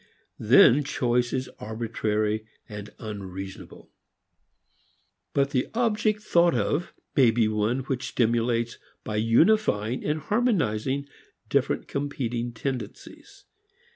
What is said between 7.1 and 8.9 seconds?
may be one which stimulates